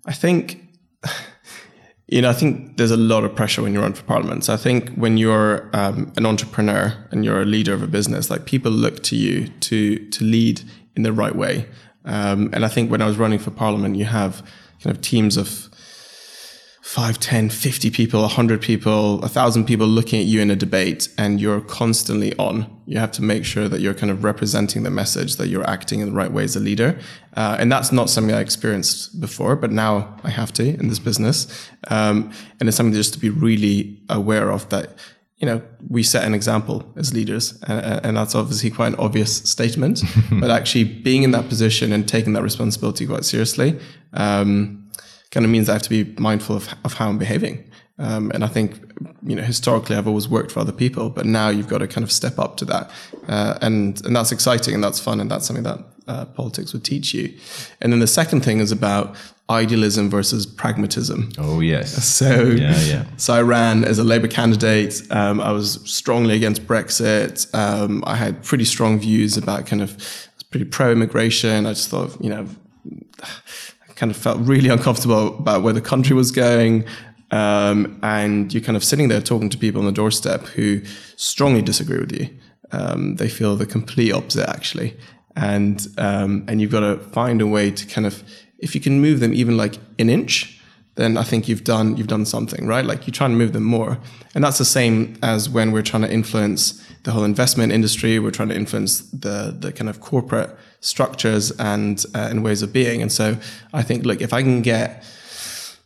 [0.04, 0.60] I think
[2.12, 4.44] you know, I think there's a lot of pressure when you run for parliament.
[4.44, 8.28] So I think when you're um, an entrepreneur and you're a leader of a business,
[8.28, 10.60] like people look to you to to lead
[10.94, 11.66] in the right way.
[12.04, 14.42] Um, and I think when I was running for parliament, you have
[14.82, 15.70] kind of teams of
[16.92, 21.40] 5, 10, 50 people, 100 people, 1,000 people looking at you in a debate, and
[21.40, 22.66] you're constantly on.
[22.84, 26.00] You have to make sure that you're kind of representing the message, that you're acting
[26.00, 27.00] in the right way as a leader.
[27.34, 30.98] Uh, and that's not something I experienced before, but now I have to in this
[30.98, 31.66] business.
[31.88, 34.94] Um, and it's something just to be really aware of that
[35.38, 39.38] you know, we set an example as leaders, and, and, that's obviously quite an obvious
[39.38, 40.00] statement.
[40.30, 43.76] but actually, being in that position and taking that responsibility quite seriously,
[44.12, 44.81] um,
[45.32, 47.68] kind of means I have to be mindful of, of how I'm behaving.
[47.98, 48.80] Um, and I think,
[49.22, 52.04] you know, historically I've always worked for other people, but now you've got to kind
[52.04, 52.90] of step up to that.
[53.28, 55.20] Uh, and, and that's exciting and that's fun.
[55.20, 57.34] And that's something that uh, politics would teach you.
[57.80, 59.16] And then the second thing is about
[59.50, 61.32] idealism versus pragmatism.
[61.38, 62.04] Oh, yes.
[62.04, 63.04] So, yeah, yeah.
[63.16, 65.02] so I ran as a Labour candidate.
[65.10, 67.52] Um, I was strongly against Brexit.
[67.54, 69.96] Um, I had pretty strong views about kind of,
[70.52, 71.64] pretty pro immigration.
[71.64, 72.46] I just thought, you know,
[74.02, 76.84] kind of felt really uncomfortable about where the country was going.
[77.30, 80.80] Um, and you're kind of sitting there talking to people on the doorstep who
[81.14, 82.28] strongly disagree with you.
[82.72, 84.96] Um, they feel the complete opposite, actually.
[85.36, 88.24] And, um, and you've got to find a way to kind of,
[88.58, 90.60] if you can move them even like an inch,
[90.96, 92.84] then I think you've done, you've done something, right?
[92.84, 93.98] Like you try and move them more.
[94.34, 98.18] And that's the same as when we're trying to influence the whole investment industry.
[98.18, 100.50] We're trying to influence the, the kind of corporate
[100.82, 103.00] structures and uh, and ways of being.
[103.00, 103.38] And so
[103.72, 105.02] I think, look, if I can get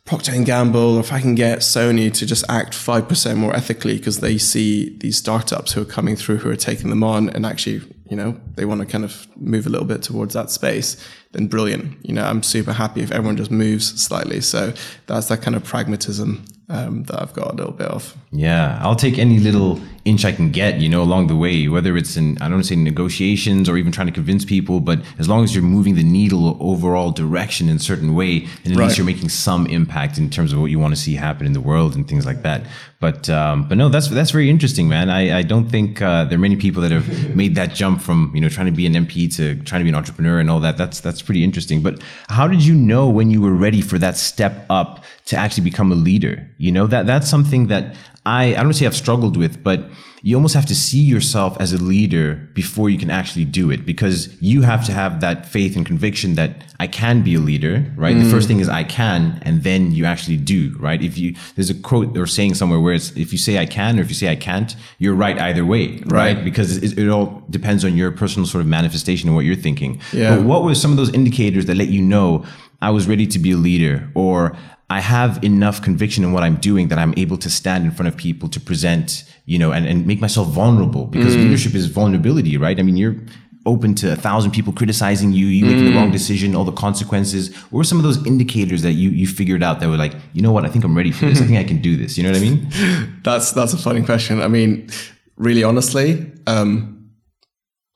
[0.03, 3.55] Procter and Gamble, or if I can get Sony to just act five percent more
[3.55, 7.29] ethically because they see these startups who are coming through, who are taking them on,
[7.29, 10.49] and actually, you know, they want to kind of move a little bit towards that
[10.49, 10.95] space,
[11.33, 12.05] then brilliant.
[12.05, 14.41] You know, I'm super happy if everyone just moves slightly.
[14.41, 14.73] So
[15.07, 18.15] that's that kind of pragmatism um, that I've got a little bit of.
[18.31, 21.97] Yeah, I'll take any little inch I can get, you know, along the way, whether
[21.97, 24.99] it's in, I don't want to say negotiations or even trying to convince people, but
[25.19, 28.77] as long as you're moving the needle overall direction in a certain way, and at
[28.77, 28.85] right.
[28.85, 31.53] least you're making some impact in terms of what you want to see happen in
[31.53, 32.65] the world and things like that.
[32.99, 35.11] But um, but no, that's that's very interesting, man.
[35.11, 38.31] I, I don't think uh, there are many people that have made that jump from
[38.33, 40.59] you know trying to be an MP to trying to be an entrepreneur and all
[40.61, 40.77] that.
[40.77, 41.83] That's that's pretty interesting.
[41.83, 45.65] But how did you know when you were ready for that step up to actually
[45.65, 46.49] become a leader?
[46.57, 47.95] You know that that's something that
[48.27, 49.79] I I don't say I've struggled with, but
[50.23, 53.85] you almost have to see yourself as a leader before you can actually do it
[53.85, 57.91] because you have to have that faith and conviction that I can be a leader,
[57.95, 58.15] right?
[58.15, 58.23] Mm.
[58.23, 61.01] The first thing is I can, and then you actually do, right?
[61.01, 63.99] If you, there's a quote or saying somewhere where it's, if you say I can
[63.99, 66.35] or if you say I can't, you're right either way, right?
[66.35, 66.43] right?
[66.43, 70.01] Because it, it, all depends on your personal sort of manifestation and what you're thinking.
[70.11, 70.35] Yeah.
[70.35, 72.43] But what were some of those indicators that let you know
[72.81, 74.57] I was ready to be a leader or
[74.89, 78.07] I have enough conviction in what I'm doing that I'm able to stand in front
[78.07, 81.43] of people to present, you know, and, and make myself vulnerable because mm.
[81.43, 82.79] leadership is vulnerability, right?
[82.79, 83.17] I mean, you're
[83.65, 85.89] open to a thousand people criticizing you, you making mm.
[85.89, 86.13] the wrong mm.
[86.13, 87.53] decision, all the consequences.
[87.63, 90.41] What were some of those indicators that you you figured out that were like, you
[90.41, 91.41] know what, I think I'm ready for this.
[91.41, 92.17] I think I can do this.
[92.17, 93.19] You know what I mean?
[93.23, 94.41] that's that's a funny question.
[94.41, 94.89] I mean,
[95.35, 97.11] really honestly, um,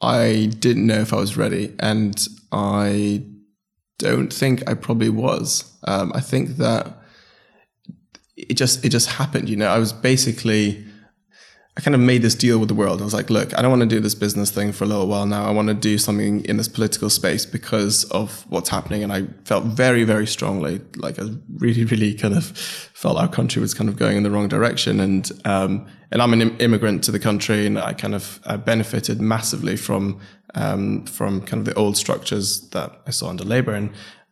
[0.01, 3.23] I didn't know if I was ready, and I
[4.01, 5.71] don't think I probably was.
[5.85, 6.97] Um, I think that
[8.35, 9.49] it just it just happened.
[9.49, 10.83] You know, I was basically
[11.77, 12.99] I kind of made this deal with the world.
[12.99, 15.07] I was like, look, I don't want to do this business thing for a little
[15.07, 15.45] while now.
[15.45, 19.03] I want to do something in this political space because of what's happening.
[19.03, 23.61] And I felt very, very strongly, like I really, really kind of felt our country
[23.61, 24.99] was kind of going in the wrong direction.
[24.99, 29.21] And um, and I'm an immigrant to the country, and I kind of I benefited
[29.21, 30.19] massively from
[30.55, 33.73] um, from kind of the old structures that I saw under Labour.
[33.73, 33.91] And,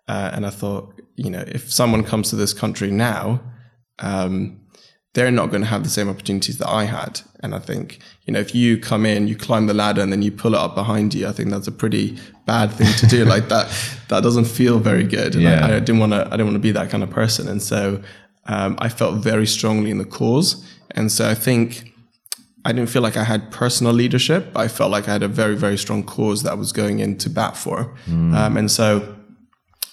[0.10, 3.42] uh, and I thought, you know, if someone comes to this country now,
[4.00, 4.59] um,
[5.14, 7.22] they're not going to have the same opportunities that I had.
[7.42, 10.22] And I think, you know, if you come in, you climb the ladder and then
[10.22, 13.26] you pull it up behind you, I think that's a pretty bad thing to do.
[13.34, 13.72] like that,
[14.10, 15.34] that doesn't feel very good.
[15.34, 15.66] And yeah.
[15.66, 17.48] I, I, didn't want to, I didn't want to be that kind of person.
[17.48, 18.02] And so,
[18.46, 20.64] um, I felt very strongly in the cause.
[20.92, 21.86] And so I think,
[22.66, 24.52] I didn't feel like I had personal leadership.
[24.56, 27.30] I felt like I had a very, very strong cause that I was going into
[27.30, 27.96] bat for.
[28.06, 28.36] Mm.
[28.36, 29.16] Um, and so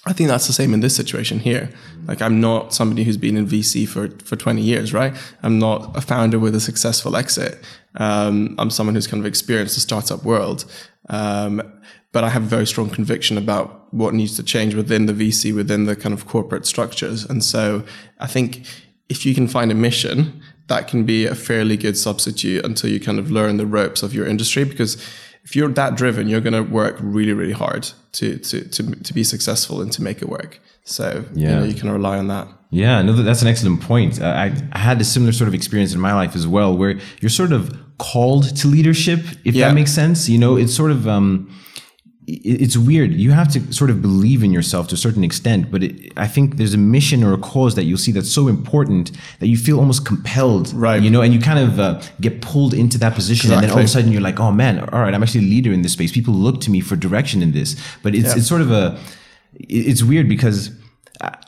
[0.07, 1.69] I think that's the same in this situation here.
[2.07, 5.15] Like I'm not somebody who's been in VC for, for 20 years, right?
[5.43, 7.59] I'm not a founder with a successful exit.
[7.97, 10.65] Um, I'm someone who's kind of experienced the startup world.
[11.09, 11.61] Um,
[12.13, 15.55] but I have a very strong conviction about what needs to change within the VC,
[15.55, 17.25] within the kind of corporate structures.
[17.25, 17.85] And so
[18.21, 18.65] I think
[19.09, 22.99] if you can find a mission that can be a fairly good substitute until you
[22.99, 24.65] kind of learn the ropes of your industry.
[24.65, 25.03] Because
[25.47, 29.15] if you're that driven, you're going to work really, really hard to, to, to, to
[29.15, 30.59] be successful and to make it work.
[30.83, 31.51] So, yeah.
[31.51, 32.49] you know, you can rely on that.
[32.71, 34.21] Yeah, no, that's an excellent point.
[34.21, 36.99] Uh, I, I had a similar sort of experience in my life as well, where
[37.21, 39.69] you're sort of called to leadership, if yeah.
[39.69, 40.29] that makes sense.
[40.29, 41.49] You know, it's sort of, um,
[42.29, 43.13] it's weird.
[43.15, 46.27] You have to sort of believe in yourself to a certain extent, but it, I
[46.27, 49.57] think there's a mission or a cause that you'll see that's so important that you
[49.57, 51.01] feel almost compelled, right?
[51.01, 53.55] You know, and you kind of uh, get pulled into that position, exactly.
[53.55, 55.51] and then all of a sudden you're like, oh man, all right, I'm actually a
[55.51, 56.11] leader in this space.
[56.11, 58.39] People look to me for direction in this, but it's yeah.
[58.39, 58.99] it's sort of a
[59.61, 60.71] it's weird because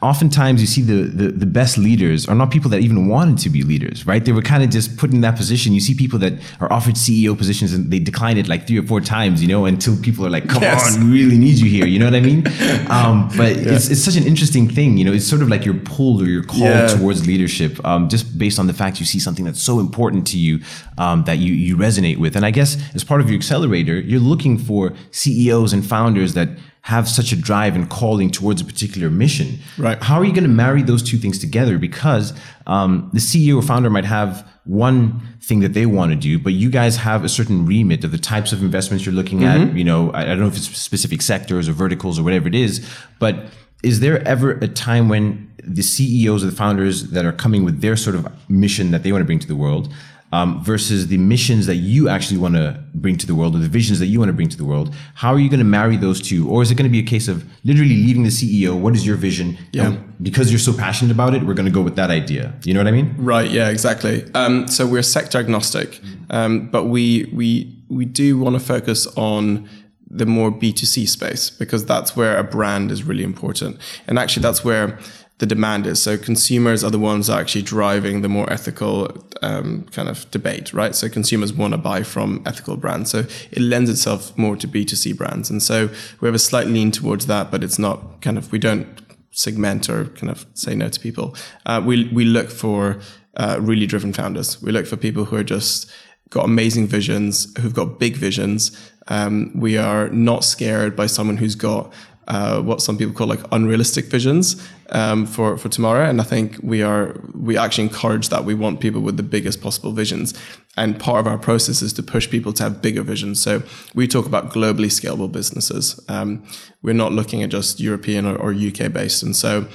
[0.01, 3.51] oftentimes you see the, the, the best leaders are not people that even wanted to
[3.51, 4.25] be leaders, right?
[4.25, 5.73] They were kind of just put in that position.
[5.73, 8.85] You see people that are offered CEO positions and they decline it like three or
[8.85, 10.97] four times, you know, until people are like, come yes.
[10.97, 11.87] on, we really need you here.
[11.87, 12.45] You know what I mean?
[12.89, 13.75] Um, but yeah.
[13.75, 16.27] it's, it's such an interesting thing, you know, it's sort of like you're pulled or
[16.27, 16.87] you're called yeah.
[16.87, 20.39] towards leadership um, just based on the fact you see something that's so important to
[20.39, 20.61] you
[20.97, 22.35] um, that you, you resonate with.
[22.35, 26.49] And I guess as part of your accelerator, you're looking for CEOs and founders that
[26.83, 29.59] have such a drive and calling towards a particular mission.
[29.77, 30.03] Right.
[30.03, 31.79] How are you going to marry those two things together?
[31.79, 32.33] Because
[32.67, 36.53] um, the CEO or founder might have one thing that they want to do, but
[36.53, 39.71] you guys have a certain remit of the types of investments you're looking mm-hmm.
[39.71, 39.77] at.
[39.77, 42.55] You know, I, I don't know if it's specific sectors or verticals or whatever it
[42.55, 42.87] is,
[43.19, 43.47] but
[43.83, 47.81] is there ever a time when the CEOs or the founders that are coming with
[47.81, 49.93] their sort of mission that they want to bring to the world
[50.33, 53.69] um, versus the missions that you actually want to bring to the world or the
[53.69, 54.95] visions that you want to bring to the world.
[55.15, 56.49] How are you going to marry those two?
[56.49, 58.79] Or is it going to be a case of literally leaving the CEO?
[58.79, 59.57] What is your vision?
[59.73, 59.87] Yeah.
[59.87, 62.55] And because you're so passionate about it, we're going to go with that idea.
[62.65, 63.15] You know what I mean?
[63.17, 63.51] Right.
[63.51, 64.25] Yeah, exactly.
[64.35, 69.69] Um, so we're sector agnostic, um, but we, we, we do want to focus on
[70.11, 73.79] the more B2C space because that's where a brand is really important.
[74.07, 74.99] And actually, that's where
[75.39, 76.03] the demand is.
[76.03, 80.95] So consumers are the ones actually driving the more ethical um, kind of debate, right?
[80.95, 83.11] So consumers want to buy from ethical brands.
[83.11, 83.21] So
[83.51, 85.49] it lends itself more to B2C brands.
[85.49, 88.59] And so we have a slight lean towards that, but it's not kind of, we
[88.59, 88.87] don't
[89.31, 91.37] segment or kind of say no to people.
[91.65, 92.99] Uh, we, we look for
[93.37, 94.61] uh, really driven founders.
[94.61, 95.89] We look for people who are just
[96.31, 98.77] got amazing visions, who've got big visions.
[99.07, 101.93] Um, we are not scared by someone who's got
[102.27, 106.09] uh, what some people call like unrealistic visions um, for for tomorrow.
[106.09, 108.45] And I think we are we actually encourage that.
[108.45, 110.35] We want people with the biggest possible visions.
[110.77, 113.43] And part of our process is to push people to have bigger visions.
[113.43, 113.63] So
[113.95, 116.01] we talk about globally scalable businesses.
[116.09, 116.47] Um,
[116.83, 119.23] we're not looking at just European or, or UK based.
[119.23, 119.67] And so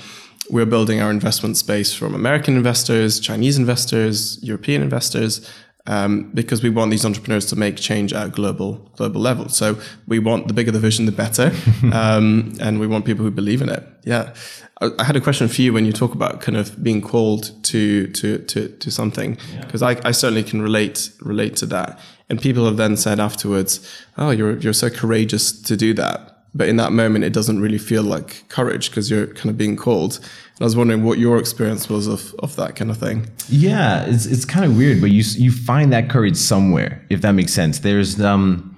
[0.49, 5.49] we're building our investment space from American investors, Chinese investors, European investors,
[5.85, 9.49] um, because we want these entrepreneurs to make change at a global global level.
[9.49, 11.51] So we want the bigger the vision, the better,
[11.93, 13.83] um, and we want people who believe in it.
[14.03, 14.33] Yeah,
[14.81, 17.51] I, I, had a question for you when you talk about kind of being called
[17.65, 19.89] to to to, to something because yeah.
[19.89, 21.99] I, I certainly can relate relate to that.
[22.29, 23.79] And people have then said afterwards,
[24.17, 27.79] "Oh, you're you're so courageous to do that." But in that moment, it doesn't really
[27.79, 30.17] feel like courage because you're kind of being called.
[30.17, 33.27] And I was wondering what your experience was of, of that kind of thing.
[33.49, 37.31] Yeah, it's, it's kind of weird, but you, you find that courage somewhere, if that
[37.31, 37.79] makes sense.
[37.79, 38.77] There's, um,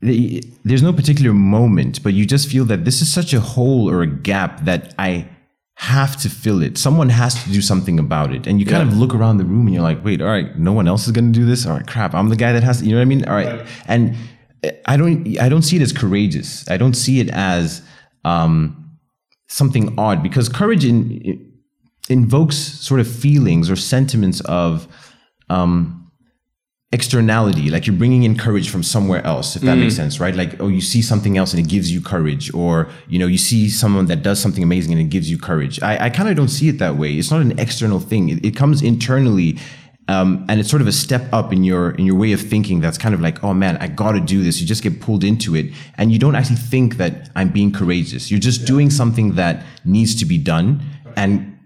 [0.00, 4.02] there's no particular moment, but you just feel that this is such a hole or
[4.02, 5.28] a gap that I
[5.74, 6.78] have to fill it.
[6.78, 8.46] Someone has to do something about it.
[8.46, 8.92] And you kind yeah.
[8.92, 11.12] of look around the room and you're like, wait, all right, no one else is
[11.12, 11.66] going to do this.
[11.66, 12.14] All right, crap.
[12.14, 13.24] I'm the guy that has to, you know what I mean?
[13.24, 13.58] All right.
[13.58, 13.66] right.
[13.86, 14.16] And
[14.86, 16.68] I don't I don't see it as courageous.
[16.68, 17.82] I don't see it as
[18.24, 18.98] um,
[19.46, 21.52] something odd because courage in,
[22.08, 24.88] invokes sort of feelings or sentiments of
[25.48, 26.10] um,
[26.90, 29.82] externality, like you're bringing in courage from somewhere else, if that mm.
[29.82, 30.34] makes sense, right?
[30.34, 33.38] Like, oh, you see something else and it gives you courage, or you know, you
[33.38, 35.82] see someone that does something amazing and it gives you courage.
[35.82, 37.12] I, I kind of don't see it that way.
[37.14, 38.30] It's not an external thing.
[38.30, 39.58] It, it comes internally
[40.08, 42.80] um, and it's sort of a step up in your in your way of thinking
[42.80, 44.60] that's kind of like oh man i gotta do this.
[44.60, 48.30] You just get pulled into it and you don't actually think that i'm being courageous.
[48.30, 48.66] You're just yeah.
[48.66, 50.82] doing something that needs to be done.
[51.16, 51.58] And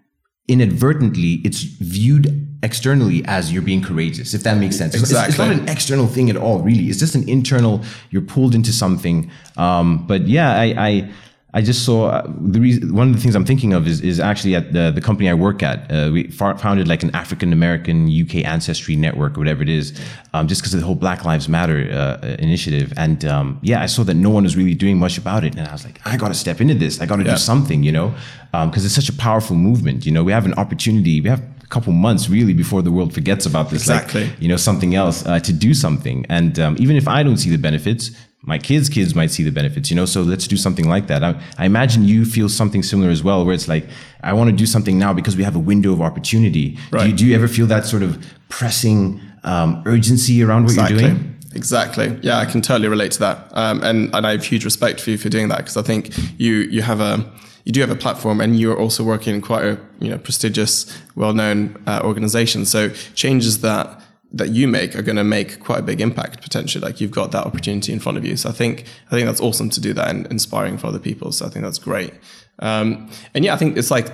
[0.49, 4.95] inadvertently it's viewed externally as you're being courageous if that makes sense.
[4.95, 5.19] Exactly.
[5.21, 6.85] it's, it's not an external thing at all really.
[6.91, 9.31] It's just an internal you're pulled into something.
[9.57, 11.11] Um, but yeah i, I
[11.55, 14.19] I just saw uh, the reason, one of the things I'm thinking of is, is
[14.19, 15.91] actually at the, the company I work at.
[15.93, 19.93] Uh, we founded like an African American UK ancestry network or whatever it is,
[20.33, 22.95] um, just because of the whole Black Lives Matter uh, initiative.
[22.97, 25.55] And um, yeah, I saw that no one was really doing much about it.
[25.55, 27.03] And I was like, I got to step into this.
[27.03, 27.33] I got to yeah.
[27.33, 28.15] do something, you know,
[28.51, 30.07] because um, it's such a powerful movement.
[30.07, 31.21] You know, we have an opportunity.
[31.21, 33.83] We have a couple months really before the world forgets about this.
[33.83, 34.25] Exactly.
[34.25, 36.25] Like, you know, something else uh, to do something.
[36.31, 38.11] And um, even if I don't see the benefits,
[38.45, 40.05] my kids' kids might see the benefits, you know.
[40.05, 41.23] So let's do something like that.
[41.23, 43.87] I, I imagine you feel something similar as well, where it's like,
[44.23, 46.77] I want to do something now because we have a window of opportunity.
[46.91, 47.05] Right.
[47.05, 51.03] Do, you, do you ever feel that sort of pressing um, urgency around what exactly.
[51.03, 51.41] you're doing?
[51.55, 52.19] Exactly.
[52.23, 53.49] Yeah, I can totally relate to that.
[53.53, 56.11] Um, and, and I have huge respect for you for doing that because I think
[56.39, 57.31] you, you have a,
[57.65, 60.99] you do have a platform and you're also working in quite a, you know, prestigious,
[61.15, 62.65] well-known uh, organization.
[62.65, 64.01] So changes that,
[64.35, 66.83] that you make are going to make quite a big impact potentially.
[66.83, 68.37] Like you've got that opportunity in front of you.
[68.37, 71.33] So I think, I think that's awesome to do that and inspiring for other people.
[71.33, 72.15] So I think that's great.
[72.59, 74.11] Um, and yeah, I think it's like,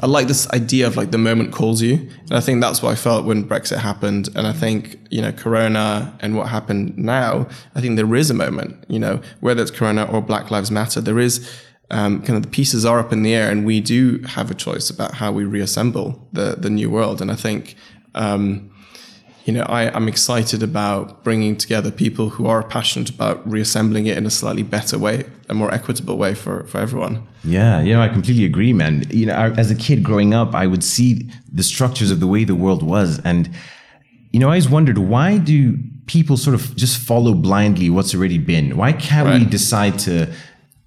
[0.00, 1.94] I like this idea of like the moment calls you.
[1.94, 4.28] And I think that's what I felt when Brexit happened.
[4.34, 8.34] And I think, you know, Corona and what happened now, I think there is a
[8.34, 11.50] moment, you know, whether it's Corona or Black Lives Matter, there is
[11.90, 14.54] um, kind of the pieces are up in the air and we do have a
[14.54, 17.22] choice about how we reassemble the, the new world.
[17.22, 17.76] And I think,
[18.14, 18.73] um,
[19.44, 24.16] you know, I, I'm excited about bringing together people who are passionate about reassembling it
[24.16, 27.26] in a slightly better way, a more equitable way for, for everyone.
[27.44, 29.04] Yeah, you know, I completely agree, man.
[29.10, 32.26] You know, I, as a kid growing up, I would see the structures of the
[32.26, 33.20] way the world was.
[33.20, 33.50] And,
[34.32, 38.38] you know, I always wondered why do people sort of just follow blindly what's already
[38.38, 38.78] been?
[38.78, 40.32] Why can't we decide to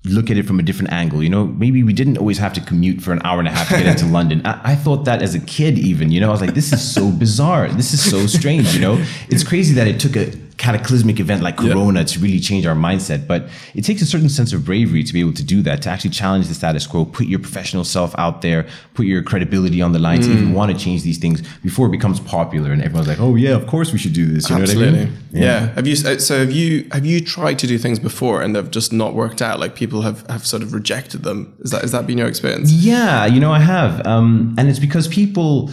[0.10, 1.22] look at it from a different angle.
[1.24, 3.70] You know, maybe we didn't always have to commute for an hour and a half
[3.70, 4.42] to get into London.
[4.46, 6.94] I, I thought that as a kid, even, you know, I was like, this is
[6.94, 7.68] so bizarre.
[7.70, 9.04] This is so strange, you know?
[9.30, 13.28] It's crazy that it took a cataclysmic event like Corona to really change our mindset.
[13.28, 15.90] But it takes a certain sense of bravery to be able to do that, to
[15.90, 19.92] actually challenge the status quo, put your professional self out there, put your credibility on
[19.92, 23.08] the line to even want to change these things before it becomes popular and everyone's
[23.08, 24.50] like, oh yeah, of course we should do this.
[24.50, 25.00] You know Absolutely.
[25.00, 25.18] what I mean?
[25.32, 25.74] Yeah.
[25.74, 28.92] Have you so have you have you tried to do things before and they've just
[28.92, 29.60] not worked out?
[29.60, 31.56] Like people have, have sort of rejected them.
[31.60, 32.72] Is that has that been your experience?
[32.72, 34.06] Yeah, you know, I have.
[34.08, 35.70] Um, and it's because people,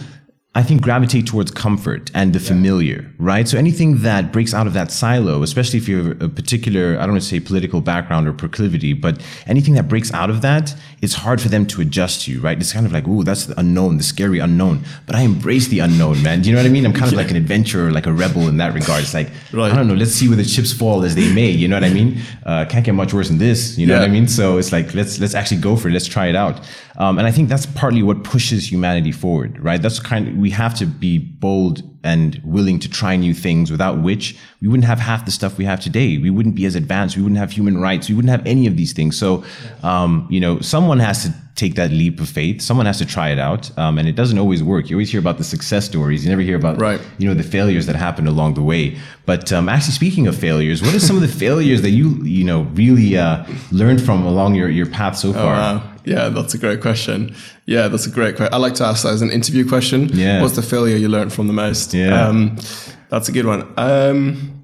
[0.57, 3.45] I think, gravitate towards comfort and the familiar, right?
[3.45, 7.01] So anything that breaks out of that silo, especially if you have a particular, I
[7.01, 10.73] don't want to say political background or proclivity, but anything that breaks out of that,
[11.01, 12.57] it's hard for them to adjust to, right?
[12.57, 14.85] It's kind of like, ooh, that's the unknown, the scary unknown.
[15.05, 16.41] But I embrace the unknown, man.
[16.41, 16.85] Do you know what I mean?
[16.85, 19.03] I'm kind of like an adventurer, like a rebel in that regard.
[19.03, 19.71] It's like, Right.
[19.71, 21.49] I don't know, let's see where the chips fall as they may.
[21.49, 22.21] You know what I mean?
[22.45, 23.77] Uh, can't get much worse than this.
[23.77, 24.27] You know what I mean?
[24.29, 25.91] So it's like let's let's actually go for it.
[25.91, 26.61] Let's try it out.
[26.97, 29.81] Um, and I think that's partly what pushes humanity forward, right?
[29.81, 33.71] That's kind of we have to be bold and willing to try new things.
[33.71, 36.17] Without which we wouldn't have half the stuff we have today.
[36.17, 37.17] We wouldn't be as advanced.
[37.17, 38.07] We wouldn't have human rights.
[38.09, 39.17] We wouldn't have any of these things.
[39.17, 39.43] So,
[39.83, 42.61] um, you know, someone has to take that leap of faith.
[42.61, 44.89] Someone has to try it out, um, and it doesn't always work.
[44.89, 46.23] You always hear about the success stories.
[46.23, 46.99] You never hear about Right.
[47.17, 48.97] you know the failures that happened along the way.
[49.25, 52.43] But um, actually, speaking of failures, what are some of the failures that you you
[52.43, 55.55] know really uh, learned from along your your path so far?
[55.55, 55.91] Wow.
[56.03, 57.33] Yeah, that's a great question.
[57.65, 58.53] Yeah, that's a great question.
[58.53, 60.09] I like to ask that as an interview question.
[60.13, 60.39] Yeah.
[60.41, 61.94] What's the failure you learned from the most?
[61.95, 62.27] Yeah.
[62.27, 62.57] Um,
[63.09, 63.71] that's a good one.
[63.77, 64.55] Um,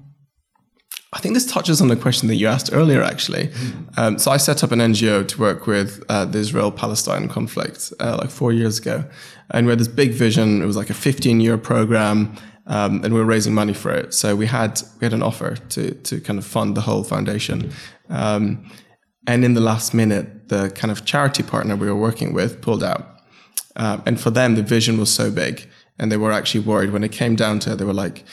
[1.14, 3.50] I think this touches on the question that you asked earlier, actually.
[3.98, 8.16] Um, so I set up an NGO to work with uh, the Israel-Palestine conflict uh,
[8.18, 9.04] like four years ago,
[9.50, 10.62] and we had this big vision.
[10.62, 12.34] It was like a 15-year program,
[12.66, 14.14] um, and we were raising money for it.
[14.14, 17.72] So we had we had an offer to to kind of fund the whole foundation.
[18.08, 18.70] Um,
[19.26, 22.82] and in the last minute, the kind of charity partner we were working with pulled
[22.82, 23.20] out.
[23.76, 25.68] Um, and for them, the vision was so big,
[25.98, 27.76] and they were actually worried when it came down to it.
[27.76, 28.24] They were like,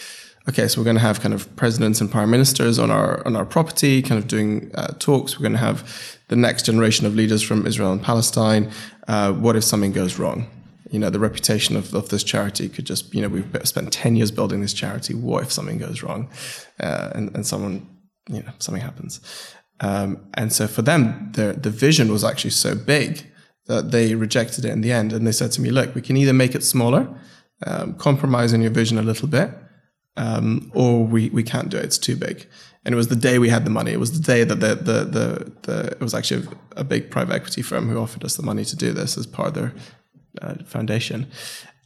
[0.47, 3.36] "Okay, so we're going to have kind of presidents and prime ministers on our on
[3.36, 5.38] our property, kind of doing uh, talks.
[5.38, 8.72] We're going to have the next generation of leaders from Israel and Palestine.
[9.07, 10.47] Uh, what if something goes wrong?
[10.91, 14.16] You know, the reputation of, of this charity could just, you know, we've spent ten
[14.16, 15.14] years building this charity.
[15.14, 16.30] What if something goes wrong,
[16.80, 17.88] uh, and and someone,
[18.28, 19.22] you know, something happens?"
[19.82, 23.26] Um, and so for them, the the vision was actually so big
[23.68, 25.14] that they rejected it in the end.
[25.14, 27.07] And they said to me, "Look, we can either make it smaller,
[27.66, 27.95] um,
[28.62, 29.51] your vision a little bit,
[30.18, 31.86] um, or we we can't do it.
[31.86, 32.47] It's too big."
[32.86, 33.91] And it was the day we had the money.
[33.91, 37.12] It was the day that the the the, the it was actually a, a big
[37.12, 39.74] private equity firm who offered us the money to do this as part of their
[40.41, 41.28] uh, foundation,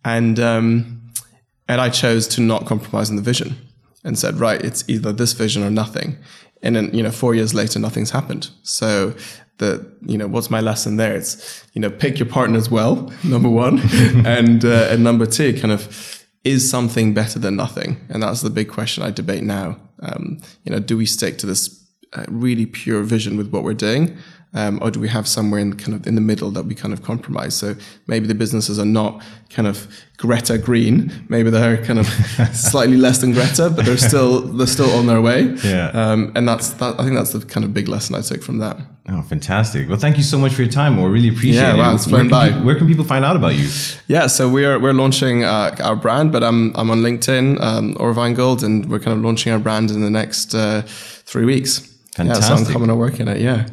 [0.05, 1.01] and um,
[1.67, 3.55] and I chose to not compromise on the vision
[4.03, 6.17] and said, right, it's either this vision or nothing.
[6.61, 8.49] And then, you know, four years later, nothing's happened.
[8.63, 9.15] So
[9.58, 11.16] the, you know, what's my lesson there?
[11.16, 13.80] It's, you know, pick your partners well, number one.
[14.26, 17.97] and, uh, and number two, kind of, is something better than nothing?
[18.10, 19.80] And that's the big question I debate now.
[20.01, 23.74] Um, you know, do we stick to this uh, really pure vision with what we're
[23.74, 24.18] doing?
[24.56, 26.93] Um, or do we have somewhere in kind of in the middle that we kind
[26.93, 27.56] of compromise?
[27.56, 27.76] So
[28.06, 29.88] maybe the businesses are not kind of
[30.18, 31.12] Greta Green.
[31.28, 32.06] Maybe they're kind of
[32.54, 35.56] slightly less than Greta, but they're still they're still on their way.
[35.64, 35.88] Yeah.
[35.89, 36.99] Um, and that's that.
[36.99, 38.78] I think that's the kind of big lesson I took from that.
[39.10, 39.89] Oh, fantastic!
[39.89, 40.95] Well, thank you so much for your time.
[41.01, 41.78] We really appreciate Yeah, it.
[41.78, 42.66] wow, it's where, flown can by.
[42.66, 43.68] where can people find out about you?
[44.08, 48.14] Yeah, so we're we're launching uh, our brand, but I'm I'm on LinkedIn um, or
[48.34, 50.84] Gold, and we're kind of launching our brand in the next uh,
[51.26, 51.80] three weeks.
[52.16, 52.43] Fantastic.
[52.49, 53.41] Yeah, so I'm coming to work in it.
[53.41, 53.66] Yeah.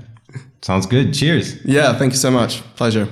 [0.63, 1.15] Sounds good.
[1.15, 1.65] Cheers.
[1.65, 1.97] Yeah.
[1.99, 2.63] Thank you so much.
[2.77, 3.09] Pleasure.